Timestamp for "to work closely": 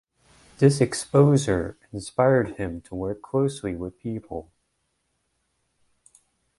2.85-3.75